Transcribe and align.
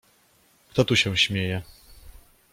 —Kto 0.69 0.85
tu 0.85 0.95
się 0.95 1.17
śmieje? 1.17 1.61